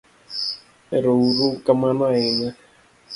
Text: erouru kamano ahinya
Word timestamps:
erouru 0.95 1.47
kamano 1.65 2.03
ahinya 2.11 2.49